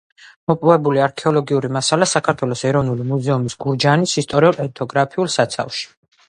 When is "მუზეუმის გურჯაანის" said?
3.11-4.15